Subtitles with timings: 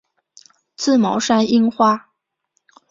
[0.77, 2.09] 刺毛山樱花